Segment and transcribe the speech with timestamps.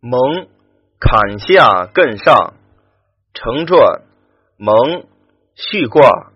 [0.00, 0.46] 蒙，
[1.00, 2.54] 坎下艮上，
[3.34, 4.02] 成传。
[4.56, 5.04] 蒙，
[5.56, 6.30] 序卦。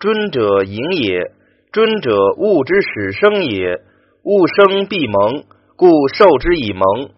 [0.00, 1.30] 尊者盈也，
[1.72, 3.82] 尊者物之始生也。
[4.24, 5.44] 物生必蒙，
[5.76, 7.10] 故受之以蒙。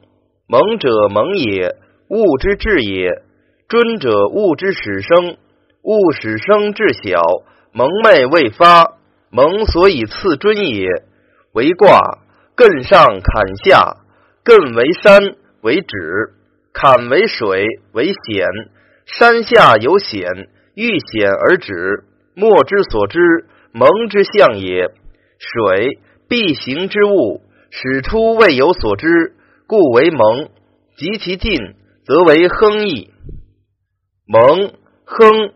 [0.47, 1.75] 蒙者蒙也，
[2.11, 3.23] 物之至也。
[3.67, 5.39] 尊者物之始生，
[5.83, 7.23] 物始生至小，
[7.73, 8.99] 蒙昧未发，
[9.31, 10.89] 蒙所以次尊也。
[11.53, 12.19] 为卦，
[12.55, 13.97] 艮上坎下，
[14.45, 15.37] 艮为山
[15.67, 16.31] 为止，
[16.73, 18.47] 坎为水为险，
[19.05, 20.31] 山下有险，
[20.77, 22.05] 遇险而止，
[22.37, 23.19] 莫之所知，
[23.73, 24.93] 蒙之象也。
[25.41, 29.35] 水必行之物，始出未有所知，
[29.67, 30.49] 故为蒙。
[30.97, 31.75] 及其尽，
[32.07, 33.11] 则为亨矣。
[34.25, 34.73] 蒙
[35.05, 35.53] 亨，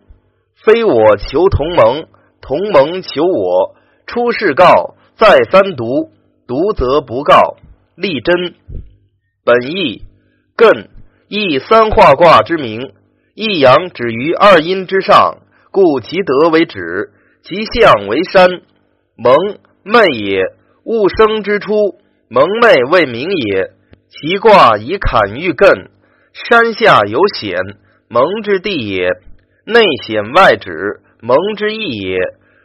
[0.65, 2.09] 非我求同盟，
[2.41, 3.77] 同盟求我。
[4.09, 6.11] 出世告，再三读，
[6.49, 7.57] 读则不告。
[7.95, 8.55] 立真。
[9.43, 10.03] 本义
[10.55, 10.89] 艮，
[11.29, 12.93] 亦三化卦之名。
[13.35, 15.39] 一阳止于二阴之上，
[15.71, 17.11] 故其德为止，
[17.43, 18.61] 其象为山。
[19.17, 19.35] 蒙
[19.83, 20.43] 昧也，
[20.85, 21.73] 物生之初，
[22.29, 23.71] 蒙昧未明也。
[24.09, 25.89] 其卦以坎喻艮，
[26.35, 27.57] 山下有险。
[28.09, 29.09] 蒙之地也，
[29.65, 32.19] 内险外止，蒙之意也，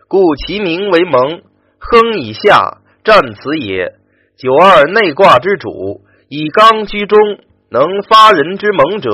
[0.09, 1.41] 故其名为蒙。
[1.79, 3.93] 亨以下，战此也。
[4.35, 7.19] 九二内卦之主，以刚居中，
[7.69, 9.11] 能发人之蒙者，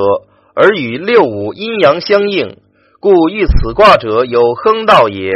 [0.55, 2.57] 而与六五阴阳相应，
[2.99, 5.31] 故遇此卦者有亨道也。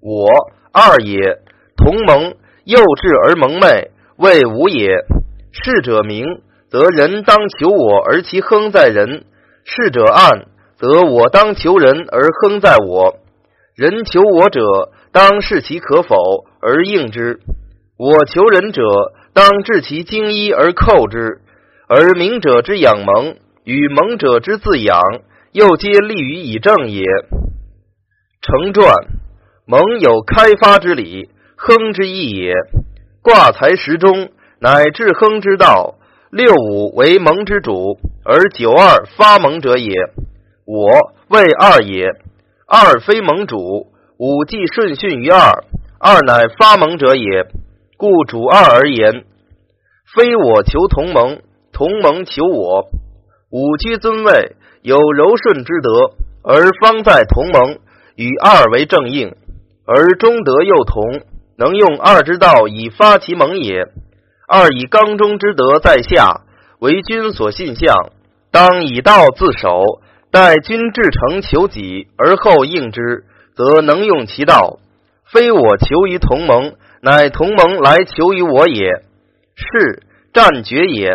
[0.00, 0.28] 我
[0.72, 1.18] 二也，
[1.76, 4.88] 同盟，幼稚而蒙昧，谓吾也。
[5.50, 6.24] 逝者明，
[6.70, 9.24] 则人当求我，而其亨在人。
[9.64, 13.16] 事者暗，则我当求人而亨在我；
[13.74, 14.60] 人求我者，
[15.10, 16.16] 当视其可否
[16.60, 17.40] 而应之。
[17.98, 18.82] 我求人者，
[19.38, 21.38] 当治其精一而寇之。
[21.86, 25.00] 而明者之养蒙，与蒙者之自养，
[25.52, 27.04] 又皆利于以正也。
[28.42, 28.92] 成传，
[29.64, 32.52] 蒙有开发之理，亨之意也。
[33.22, 35.94] 卦财时中，乃至亨之道。
[36.32, 39.92] 六五为蒙之主，而九二发蒙者也。
[40.64, 42.08] 我谓二也，
[42.66, 43.86] 二非蒙主，
[44.18, 45.64] 五既顺训于二，
[46.00, 47.46] 二乃发蒙者也。
[47.96, 49.24] 故主二而言，
[50.14, 51.40] 非我求同盟，
[51.72, 52.88] 同盟求我。
[53.50, 57.78] 五居尊位，有柔顺之德，而方在同盟，
[58.16, 59.34] 与二为正应，
[59.86, 61.20] 而中德又同，
[61.56, 63.86] 能用二之道以发其盟也。
[64.46, 66.40] 二以刚中之德在下，
[66.78, 68.10] 为君所信向，
[68.50, 70.00] 当以道自守。
[70.30, 73.24] 待君至诚求己，而后应之，
[73.56, 74.78] 则能用其道。
[75.24, 79.04] 非我求于同盟，乃同盟来求于我也。
[79.58, 80.02] 是
[80.32, 81.10] 战决也。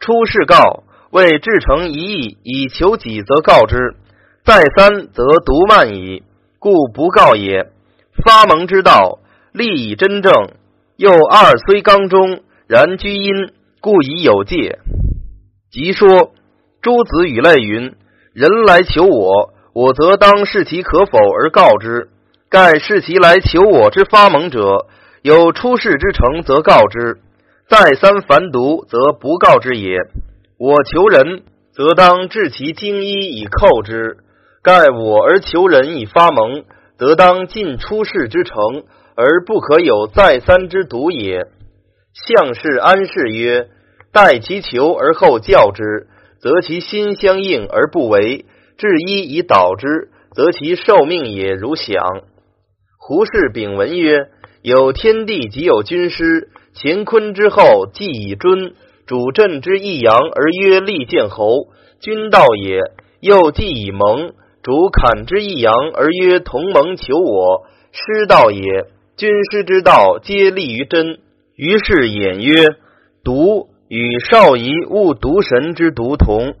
[0.00, 3.76] 出世告，为至诚一意以求己，则告之；
[4.44, 6.22] 再三，则独慢矣，
[6.58, 7.70] 故不告也。
[8.24, 9.20] 发蒙之道，
[9.52, 10.32] 利以真正。
[10.96, 12.42] 又二虽刚中。
[12.68, 14.80] 然居阴，故以有戒。
[15.70, 16.32] 即说
[16.82, 17.94] 诸子语类云：
[18.32, 22.08] 人来求我，我则当视其可否而告之。
[22.48, 24.88] 盖视其来求我之发蒙者，
[25.22, 27.20] 有出世之诚，则告之；
[27.68, 29.98] 再三繁读，则不告之也。
[30.56, 34.18] 我求人，则当治其精一以寇之。
[34.62, 36.62] 盖我而求人以发蒙，
[36.96, 38.84] 则当尽出世之诚，
[39.16, 41.48] 而不可有再三之读也。
[42.14, 43.68] 相氏安氏曰
[44.14, 46.06] ：“待其求而后教之，
[46.38, 48.44] 则其心相应而不为；
[48.78, 51.96] 至一以导之，则其受命也如享。”
[52.96, 54.28] 胡氏丙文曰
[54.62, 56.50] ：“有天地，即有军师。
[56.78, 58.74] 乾坤之后，既以尊
[59.06, 61.68] 主镇之一阳而曰利见侯，
[62.00, 62.80] 君道也；
[63.20, 68.62] 又既以盟主坎之一阳而曰同盟求我，师道也。
[69.16, 71.18] 军师之道，皆利于真。”
[71.56, 72.52] 于是演曰
[73.24, 76.54] ：“独与少仪勿独神之独同，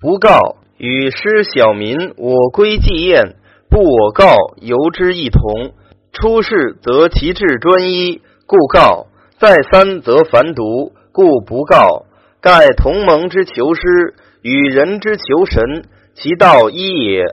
[0.00, 3.36] 不告与师小民我归祭宴，
[3.70, 5.72] 不我告由之异同。
[6.12, 9.06] 出世则其志专一，故告；
[9.42, 12.06] 再三则繁独，故不告。
[12.40, 15.82] 盖同盟之求师，与人之求神，
[16.14, 17.24] 其道一也。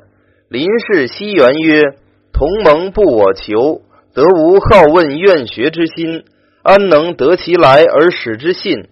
[0.50, 1.84] 林氏西元曰：
[2.34, 6.24] 同盟不我求，则无好问愿学之心。”
[6.66, 8.88] 安能得其来而使之信？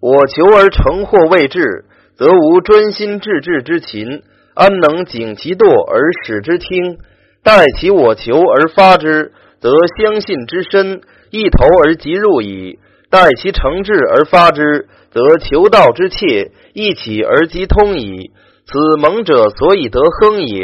[0.00, 4.22] 我求而成或未至，则无专心致志之勤。
[4.54, 6.98] 安能警其惰而使之听？
[7.42, 12.78] 待其我求而发之，则相信之深，一投而即入矣。
[13.10, 18.30] 待其诚挚而发之，则求道之切，一起而即通矣。
[18.66, 20.62] 此蒙者所以得亨也。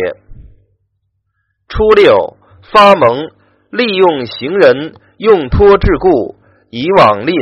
[1.68, 2.36] 初六，
[2.72, 3.28] 发蒙，
[3.70, 6.36] 利用行人，用托治故，
[6.70, 7.34] 以往令。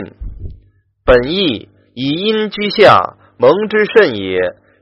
[1.05, 4.39] 本意以阴居下，蒙之甚也。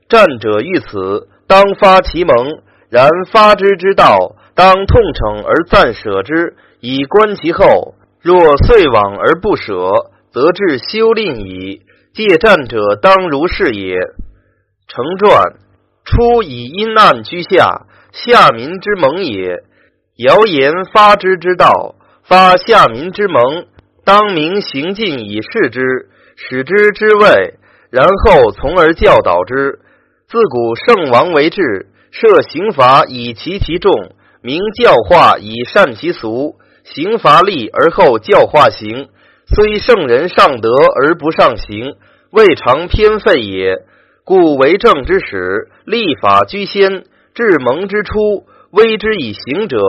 [0.07, 2.35] 战者欲此，当发其蒙。
[2.89, 7.95] 然发之之道，当痛惩而暂舍之，以观其后。
[8.21, 9.73] 若遂往而不舍，
[10.31, 11.81] 则至修令矣。
[12.13, 13.95] 借战者当如是也。
[14.87, 15.55] 成传。
[16.05, 19.63] 初以阴暗居下，下民之盟也。
[20.17, 23.65] 谣言发之之道，发下民之盟，
[24.05, 27.55] 当明行进以示之，使之之位，
[27.89, 29.79] 然后从而教导之。
[30.27, 33.91] 自古圣王为治，设刑罚以齐其众，
[34.43, 36.55] 明教化以善其俗。
[36.83, 39.07] 刑罚立而后教化行，
[39.47, 41.95] 虽圣人上德而不上行，
[42.29, 43.77] 未尝偏废也。
[44.25, 49.79] 故为政之始，立法居先，治蒙之初，威之以行者。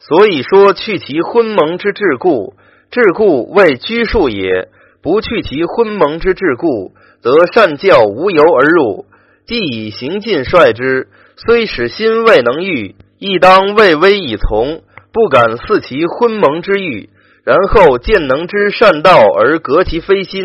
[0.00, 2.54] 所以说去其昏蒙之治故，
[2.90, 4.68] 治故谓拘束也。
[5.00, 9.06] 不去其昏蒙之治故，则善教无由而入。
[9.46, 11.06] 既以行进率之，
[11.36, 14.82] 虽使心未能御，亦当畏威以从，
[15.12, 17.08] 不敢肆其昏蒙之欲。
[17.44, 20.42] 然后见能知善道而革其非心，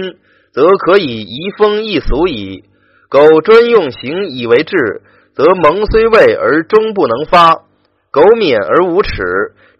[0.54, 2.66] 则可以移风易俗矣。
[3.10, 5.02] 苟专用刑以为治，
[5.34, 7.64] 则蒙虽未而终不能发；
[8.12, 9.12] 苟免而无耻，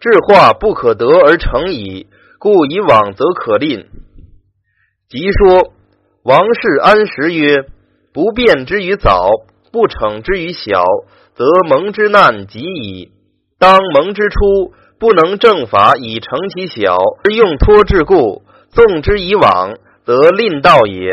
[0.00, 2.08] 智化不可得而成矣。
[2.40, 3.86] 故以往则可令。
[5.08, 5.72] 即说
[6.24, 7.64] 王氏安时曰
[8.12, 9.30] ：“不变之于早，
[9.70, 10.82] 不逞之于小，
[11.38, 13.12] 则蒙之难极矣。
[13.60, 21.12] 当蒙之初，不能正法以成其小，而用托之故，纵之以往，则令道也。”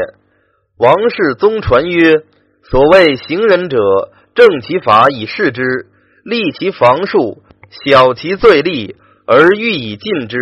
[0.80, 2.24] 王氏宗传曰
[2.70, 3.78] ：“所谓行人者，
[4.34, 5.62] 正其法以示之，
[6.24, 7.44] 立其防术，
[7.86, 8.96] 晓其罪利，
[9.28, 10.38] 而欲以禁之，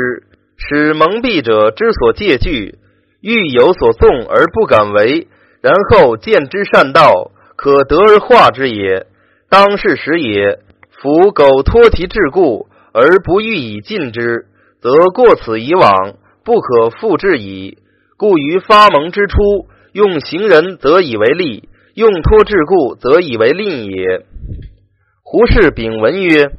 [0.55, 2.79] 使蒙蔽者之所戒惧，
[3.19, 5.27] 欲有所纵而不敢为。
[5.61, 9.07] 然后见之善道，可得而化之也。
[9.53, 10.57] 当是时也。
[10.99, 14.47] 夫苟托其桎故，而不欲以尽之，
[14.81, 17.77] 则过此以往，不可复制矣。
[18.17, 19.37] 故于发蒙之初。”
[19.93, 24.25] 用行人则以为利，用托治故则以为令也。
[25.21, 26.49] 胡适丙文曰：“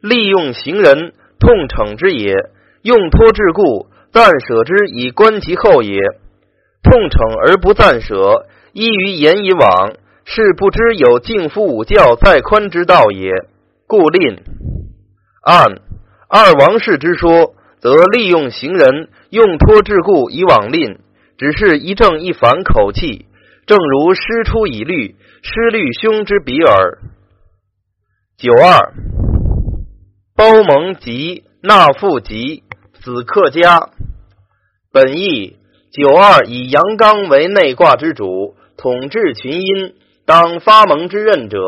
[0.00, 2.32] 利用行人，痛惩之也；
[2.80, 6.00] 用托治故，暂舍之以观其后也。
[6.82, 9.92] 痛惩而不暂舍，依于言以往，
[10.30, 13.32] 是不知有敬父五教在宽之道也。
[13.86, 14.42] 故吝。
[15.42, 15.80] 按
[16.28, 20.98] 二王氏之说，则利用行人，用托治故以往令。”
[21.38, 23.24] 只是一正一反口气，
[23.64, 26.98] 正如师出以律，师律兄之比耳。
[28.36, 28.92] 九二，
[30.36, 33.88] 包蒙吉，纳富吉，子克家。
[34.92, 35.56] 本意
[35.92, 39.94] 九二以阳刚为内卦之主，统治群阴，
[40.28, 41.58] 当发蒙之任者。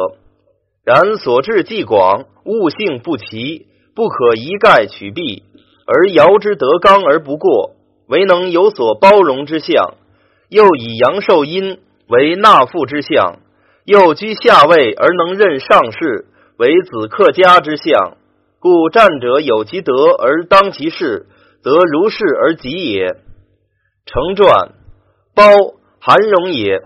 [0.85, 5.45] 然所至既广，物性不齐，不可一概取弊，
[5.87, 7.71] 而尧之德刚而不过。
[8.07, 9.95] 唯能有所包容之象，
[10.51, 11.79] 又以阳受阴
[12.09, 13.39] 为纳富之象，
[13.87, 16.27] 又居下位而能任上士，
[16.59, 18.19] 为子克家之象。
[18.59, 21.29] 故战者有其德而当其事，
[21.63, 23.17] 则如是而己也。
[24.05, 24.73] 成传
[25.35, 25.45] 包
[25.99, 26.83] 韩荣也，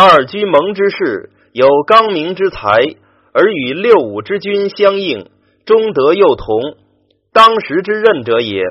[0.00, 2.70] 二居蒙之士，有刚明之才，
[3.32, 5.28] 而与六五之君相应，
[5.66, 6.46] 中德又同，
[7.32, 8.62] 当时之任者也。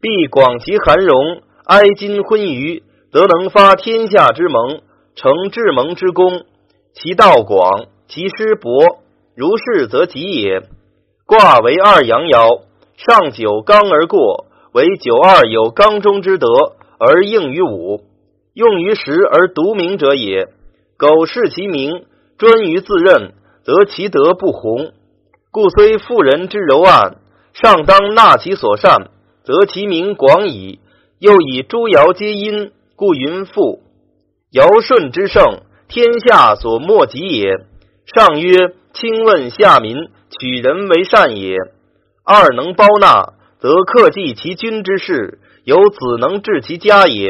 [0.00, 4.82] 必广其含容，哀今昏愚，则能发天下之盟，
[5.16, 6.44] 成至盟之功。
[6.92, 9.00] 其道广，其师博，
[9.34, 10.62] 如是则吉也。
[11.26, 12.62] 卦为二阳爻，
[12.96, 16.46] 上九刚而过，为九二有刚中之德，
[17.00, 18.04] 而应于五，
[18.54, 20.48] 用于时而独明者也。
[20.96, 22.04] 苟视其名，
[22.38, 23.34] 专于自任，
[23.64, 24.92] 则其德不弘。
[25.50, 27.18] 故虽妇人之柔暗，
[27.52, 29.10] 上当纳其所善。
[29.44, 30.80] 则其名广矣。
[31.18, 33.82] 又以诸爻皆阴，故云父。
[34.52, 37.44] 尧舜之盛，天下所莫及也。
[38.06, 39.96] 上曰：亲问下民，
[40.30, 41.56] 取人为善也。
[42.24, 47.28] 二能包纳，则克济其君之事，有子能治其家也。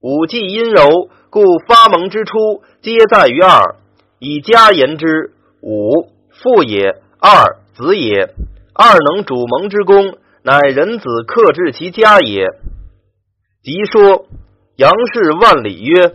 [0.00, 3.74] 五季阴柔，故发蒙之初，皆在于二。
[4.20, 8.32] 以家言之，五父也，二子也。
[8.74, 10.16] 二能主蒙之功。
[10.44, 12.46] 乃人子克治其家也。
[13.60, 14.26] 即说
[14.76, 16.14] 杨氏万里曰：“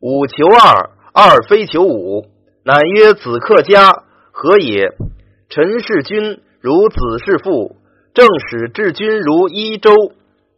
[0.00, 2.24] 五求二，二非求五。”
[2.64, 4.92] 乃曰：“子克家何也？
[5.50, 7.74] 臣事君如子事父，
[8.14, 9.90] 正使治君如一周。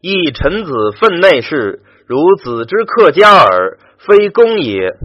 [0.03, 4.97] 亦臣子分内事，如子之克家耳，非公也。”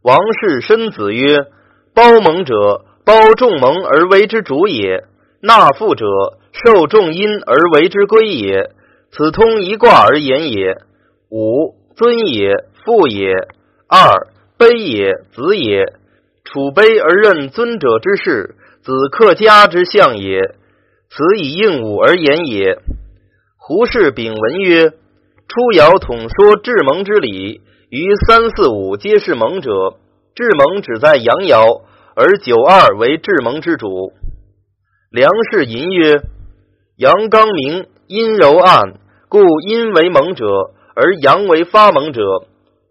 [0.00, 1.44] 王氏申子曰
[1.92, 5.04] ：“包蒙者，包众蒙而为之主也；
[5.42, 6.06] 纳父者，
[6.52, 8.70] 受众阴而为之归也。
[9.10, 10.78] 此通一卦而言也。
[11.28, 13.30] 五尊也，父也；
[13.86, 15.84] 二卑也，子也。”
[16.48, 20.40] 处卑而任尊者之事，子克家之相也。
[21.10, 22.78] 此以应武而言也。
[23.58, 24.92] 胡氏丙文曰
[25.48, 29.70] ：“初爻统说至蒙之理，于三四五皆是蒙者。
[30.34, 31.82] 至蒙只在阳爻，
[32.14, 34.12] 而九二为至蒙之主。”
[35.10, 36.20] 梁氏吟曰
[36.96, 40.44] ：“阳刚明，阴柔暗，故阴为蒙者，
[40.94, 42.22] 而阳为发蒙者。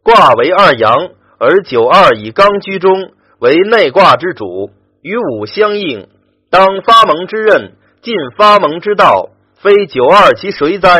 [0.03, 1.09] 卦为二阳，
[1.39, 4.71] 而九二以刚居中。”为内卦之主，
[5.03, 6.07] 与五相应，
[6.49, 9.29] 当发蒙之任，尽发蒙之道，
[9.61, 10.97] 非九二其谁哉？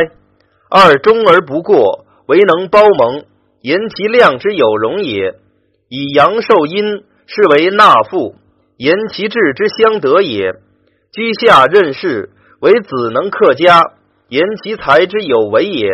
[0.70, 3.24] 二中而不过，唯能包蒙，
[3.62, 5.34] 言其量之有容也。
[5.88, 8.34] 以阳受阴，是为纳父，
[8.76, 10.54] 言其志之相得也。
[11.12, 13.82] 居下任事，为子能克家，
[14.28, 15.88] 言其才之有为也。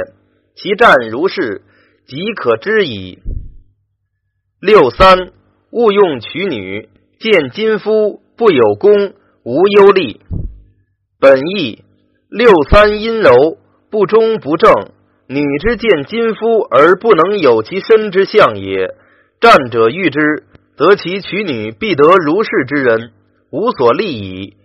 [0.57, 1.63] 其战如是，
[2.07, 3.19] 即可知矣。
[4.61, 5.33] 六三。
[5.77, 6.89] 勿用娶女，
[7.19, 9.13] 见金夫不有功，
[9.43, 10.21] 无忧虑。
[11.19, 11.83] 本意
[12.29, 13.59] 六三阴柔，
[13.95, 14.73] 不忠不正。
[15.29, 18.93] 女之见金夫而不能有其身之相也。
[19.41, 20.19] 战者遇之，
[20.77, 23.13] 则其娶女必得如是之人，
[23.53, 24.57] 无所利矣。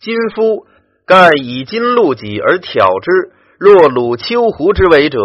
[0.00, 0.64] 金夫
[1.04, 5.18] 盖以金禄己而挑之，若鲁秋胡之为者。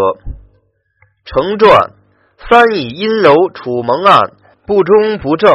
[1.24, 1.92] 成传
[2.50, 4.20] 三以阴柔处蒙暗。
[4.68, 5.54] 不忠不正，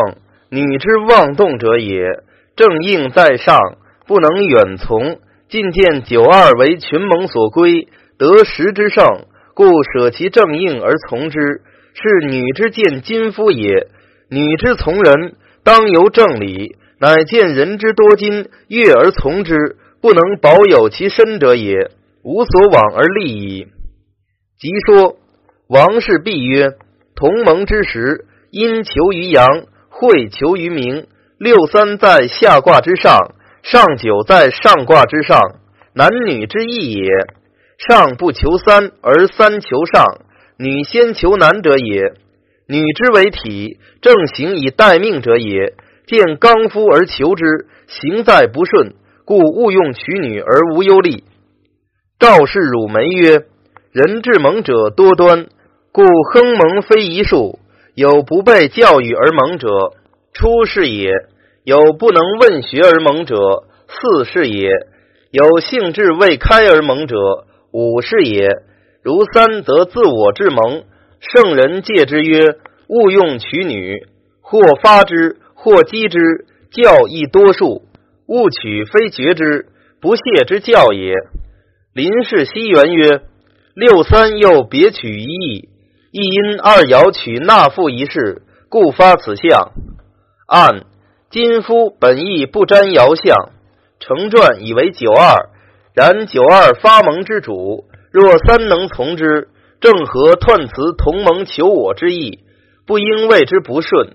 [0.48, 2.22] 女之妄动者也。
[2.56, 3.58] 正应在上，
[4.06, 5.18] 不能远从。
[5.48, 7.88] 进见九二为群盟所归，
[8.18, 9.06] 得时之胜，
[9.54, 11.38] 故舍其正应而从之。
[11.94, 13.88] 是女之见金夫也。
[14.28, 21.90] 女之从人，当由正理，乃见人之多金，悦而从之，不能保有其身者也。
[22.22, 23.66] 无所往而利矣。
[24.58, 25.16] 即说
[25.68, 26.72] 王氏必曰：
[27.14, 28.26] 同盟之时。
[28.50, 29.46] 阴求于阳，
[29.90, 31.06] 会求于明。
[31.38, 35.38] 六三在下卦之上，上九在上卦之上，
[35.92, 37.06] 男女之义也。
[37.78, 40.04] 上不求三，而三求上，
[40.58, 42.12] 女先求男者也。
[42.66, 45.74] 女之为体，正行以待命者也。
[46.06, 47.44] 见刚夫而求之，
[47.86, 48.94] 行在不顺，
[49.24, 51.22] 故勿用娶女而无忧虑。
[52.18, 53.44] 赵氏汝门曰：
[53.92, 55.46] 人至蒙者多端，
[55.92, 57.60] 故亨蒙非一术。
[57.94, 59.68] 有不被教育而蒙者，
[60.32, 61.10] 出是也；
[61.64, 63.36] 有不能问学而蒙者，
[63.86, 64.68] 四是也；
[65.30, 67.16] 有性志未开而蒙者，
[67.72, 68.48] 五是也。
[69.02, 70.84] 如三则自我之蒙。
[71.20, 72.56] 圣人戒之曰：
[72.88, 74.06] 勿用娶女，
[74.40, 76.18] 或发之，或击之，
[76.70, 77.82] 教亦多数。
[78.26, 79.66] 勿取非绝之，
[80.00, 81.14] 不谢之教也。
[81.92, 83.22] 林氏西元曰：
[83.74, 85.68] 六三又别取一义。
[86.10, 89.72] 亦因二爻取纳父一事，故发此象。
[90.46, 90.84] 按
[91.30, 93.50] 金夫本意不沾爻象，
[94.00, 95.50] 成传以为九二。
[95.98, 99.48] 然九二发蒙之主，若三能从之，
[99.80, 102.38] 正合彖辞同盟求我之意，
[102.86, 104.14] 不应谓之不顺。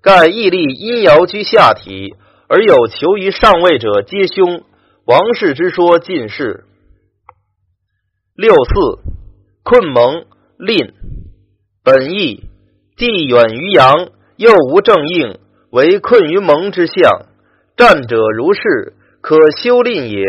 [0.00, 2.14] 盖义立阴爻居下体，
[2.48, 4.62] 而有求于上位者，皆凶。
[5.04, 6.64] 王氏之说尽是。
[8.34, 8.98] 六四
[9.62, 10.24] 困蒙
[10.56, 10.94] 吝。
[11.84, 12.44] 本意，
[12.96, 13.92] 地远于阳，
[14.36, 15.38] 又无正应，
[15.72, 17.26] 为困于蒙之象。
[17.76, 20.22] 战者如是，可修吝也。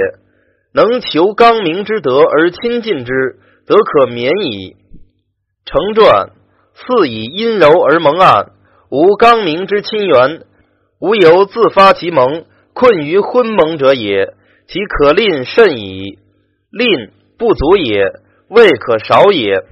[0.74, 4.76] 能求刚明之德而亲近之，则可免矣。
[5.66, 6.30] 成传
[6.74, 8.52] 四以阴柔而蒙暗，
[8.90, 10.44] 无刚明之亲缘，
[11.00, 14.34] 无由自发其蒙，困于昏蒙者也。
[14.68, 16.20] 其可吝甚矣。
[16.72, 18.04] 吝不足也，
[18.50, 19.64] 未可少也。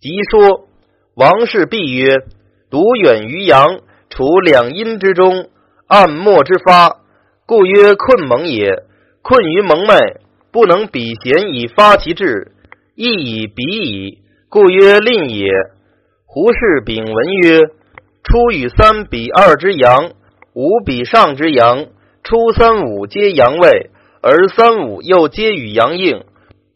[0.00, 0.66] 即说。
[1.16, 2.14] 王氏必曰
[2.70, 5.50] ：“独远于阳，处两阴之中，
[5.88, 7.00] 暗末之发，
[7.44, 8.84] 故曰困蒙也。
[9.28, 9.94] 困于蒙昧，
[10.50, 12.52] 不能比贤以发其志，
[12.94, 15.50] 亦以比矣，故曰吝也。”
[16.24, 17.60] 胡氏丙文曰
[18.24, 20.12] ：“初与三比二之阳，
[20.54, 21.88] 五比上之阳，
[22.24, 23.90] 初三五皆阳位，
[24.22, 26.24] 而三五又皆与阳应，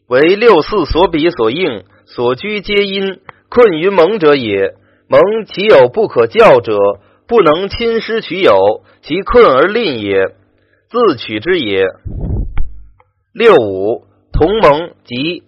[0.07, 3.19] 为六四所比所应，所居皆阴，
[3.49, 4.75] 困于蒙者也。
[5.07, 6.77] 蒙其有不可教者，
[7.27, 10.27] 不能亲师取友，其困而吝也，
[10.87, 11.87] 自取之也。
[13.33, 15.41] 六五同盟即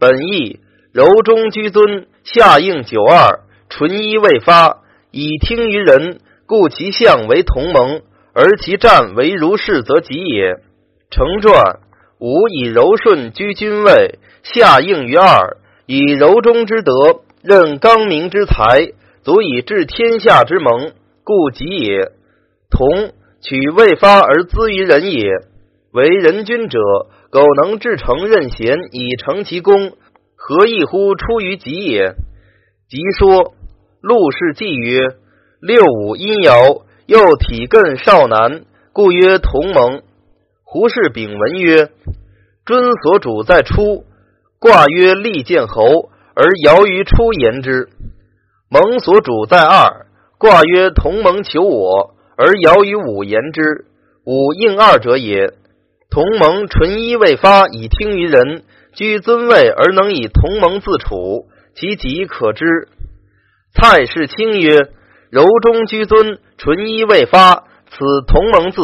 [0.00, 0.60] 本意，
[0.94, 4.78] 柔中居尊，下应九二，纯一未发，
[5.10, 8.00] 以听于人，故其相为同盟，
[8.32, 10.54] 而其战为如是，则吉也。
[11.10, 11.80] 成传
[12.18, 18.92] 吾以柔顺居君位，下应于二，以柔中之德，任刚明之才，
[19.22, 20.92] 足以治天下之盟，
[21.24, 22.10] 故吉也。
[22.70, 25.28] 同取未发而资于人也，
[25.92, 26.78] 为人君者，
[27.30, 29.92] 苟能至诚任贤，以成其功，
[30.36, 32.14] 何异乎出于己也？
[32.88, 33.52] 即说
[34.00, 35.08] 陆氏记曰：
[35.60, 40.02] 六五阴爻，又体艮少男，故曰同盟。
[40.64, 41.90] 胡氏丙文曰
[42.64, 44.06] ：“尊所主在初，
[44.58, 47.90] 卦曰利见侯，而爻于初言之。
[48.70, 50.06] 蒙所主在二，
[50.38, 53.84] 卦曰同盟求我，而爻于五言之。
[54.24, 55.52] 五应二者也。
[56.12, 62.66] 同盟纯一未发，以听于人，居尊位而能以同盟自处，其极可知。
[63.74, 64.76] 蔡氏清曰：
[65.30, 68.82] 柔中居尊，纯一未发，此同盟字。”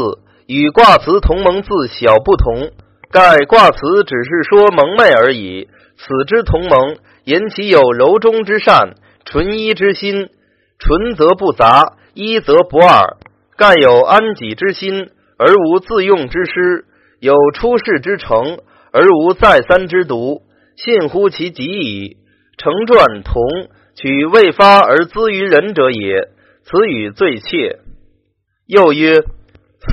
[0.48, 2.70] 与卦辞同盟字小不同，
[3.10, 5.68] 盖卦辞只是说蒙昧而已。
[5.98, 8.94] 此之同盟，言其有柔中之善，
[9.26, 10.30] 纯一之心。
[10.78, 13.18] 纯则不杂，一则不二。
[13.58, 16.86] 盖有安己之心，而无自用之师；
[17.20, 18.58] 有出世之诚，
[18.92, 20.42] 而无再三之独。
[20.76, 22.16] 信乎其极矣。
[22.56, 23.42] 成传同
[23.94, 26.28] 取未发而资于人者也。
[26.64, 27.78] 此语最切。
[28.66, 29.22] 又曰。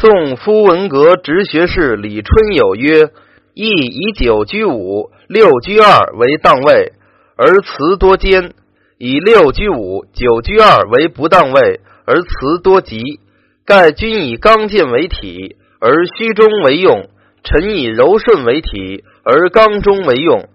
[0.02, 3.12] 宋夫文阁直学士李春有曰
[3.54, 6.94] ：“亦以九居五，六居二为当位，
[7.38, 8.50] 而辞多奸；
[8.98, 13.20] 以六居五，九居二为不当位，而辞多急。
[13.64, 17.04] 盖君以刚健为体，而虚中为用；
[17.46, 20.50] 臣以柔顺为体，而刚中为用。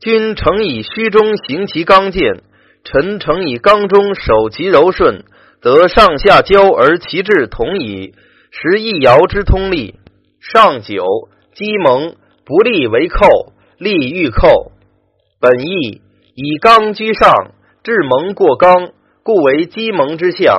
[0.00, 2.42] 君诚以虚中行其刚健，
[2.84, 5.24] 臣诚以刚中守其柔顺，
[5.60, 8.14] 则上下交而其志同矣。”
[8.58, 9.96] 十一爻之通利，
[10.40, 11.04] 上九
[11.54, 12.14] 积蒙
[12.46, 14.72] 不利为寇，利欲寇。
[15.40, 16.00] 本意
[16.34, 20.56] 以刚居上，至蒙过刚，故为积蒙之象。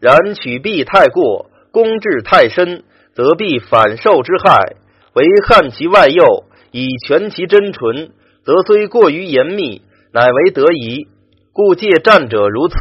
[0.00, 2.82] 然取必太过，攻至太深，
[3.14, 4.76] 则必反受之害。
[5.18, 8.12] 为汉其外右，以全其真纯，
[8.44, 11.08] 则虽过于严密，乃为得宜。
[11.52, 12.76] 故借战者如此，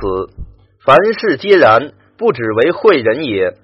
[0.86, 3.56] 凡事皆然，不只为会人也。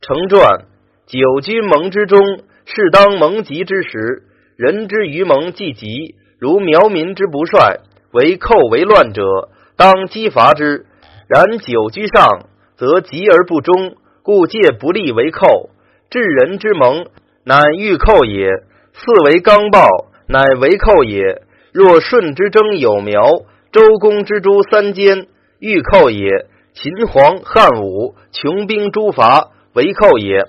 [0.00, 0.64] 成传
[1.06, 2.18] 九居盟之中，
[2.64, 4.22] 是当盟吉之时。
[4.56, 7.80] 人之于盟既吉，如苗民之不率，
[8.12, 10.86] 为寇为乱者，当击伐之。
[11.28, 15.68] 然九居上，则吉而不忠，故借不利为寇。
[16.10, 17.06] 治人之盟，
[17.44, 18.48] 乃欲寇也；
[18.92, 19.88] 四为刚暴，
[20.28, 21.42] 乃为寇也。
[21.72, 23.28] 若舜之争有苗，
[23.72, 25.26] 周公之诛三监，
[25.58, 26.46] 欲寇也。
[26.74, 29.50] 秦皇汉武穷兵诛伐。
[29.74, 30.44] 为寇也。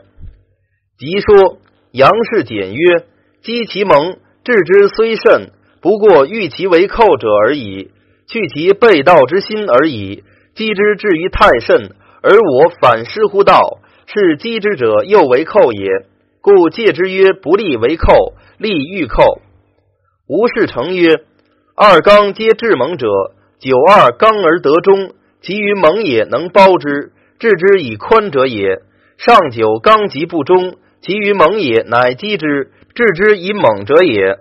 [0.98, 1.58] 即说
[1.94, 3.06] 杨氏简曰
[3.42, 5.52] ：“击其盟，治之虽甚，
[5.82, 7.92] 不过欲其为寇者而已，
[8.28, 10.26] 去其背道之心而已。
[10.56, 13.80] 击之至于太甚，而我反失乎道，
[14.14, 15.88] 是击之者又为寇也。
[16.44, 19.40] 故戒之曰：不利为寇，利欲寇。
[20.28, 21.22] 吴士成曰：
[21.74, 23.08] 二刚皆治盟者，
[23.60, 28.82] 九二刚而得中，其余盟也能包之，治之以宽者也。”
[29.16, 34.40] 上九刚极不中，其余猛也，乃击之，治之以猛者也。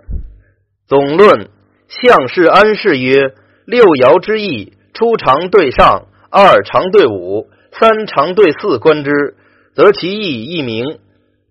[0.85, 1.47] 总论
[1.87, 3.33] 相氏安氏曰：
[3.65, 9.37] 六爻之意，初长对上，二长对五，三长对四，观之，
[9.73, 10.99] 则其意亦明。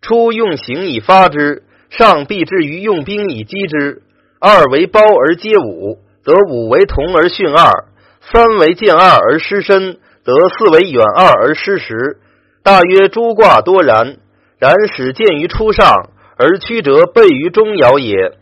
[0.02, 4.02] 初用刑以发之，上必至于用兵以击之。
[4.40, 7.86] 二为包而接五，则五为同而徇二；
[8.20, 12.18] 三为见二而失身，则四为远二而失实。
[12.64, 14.16] 大约诸卦多然，
[14.58, 18.32] 然始见于初上，而曲折备于中爻也。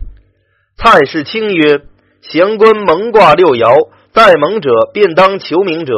[0.79, 1.83] 蔡氏清曰：
[2.23, 5.93] 贤官蒙卦六爻，在蒙者便当求名者，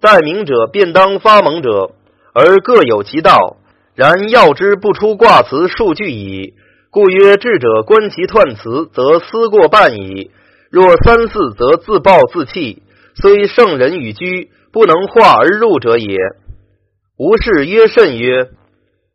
[0.00, 1.90] 在明者便当发蒙者，
[2.32, 3.58] 而各有其道。
[3.94, 6.54] 然要之不出卦辞数句矣。
[6.90, 10.30] 故曰：智者观其断辞，则思过半矣；
[10.70, 12.82] 若三四，则自暴自弃。
[13.14, 16.16] 虽圣人与居，不能化而入者也。
[17.18, 18.44] 吴氏曰：“甚曰，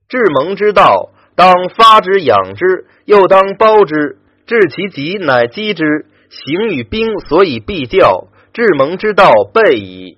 [0.07, 4.17] 治蒙之道，当发之养之，又当包之。
[4.45, 6.05] 治其极，乃击之。
[6.29, 10.16] 行与兵所以必教，至蒙之道备矣。